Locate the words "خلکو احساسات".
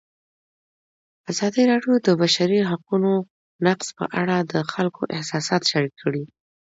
4.71-5.61